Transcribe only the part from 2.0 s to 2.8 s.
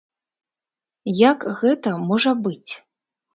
можа быць?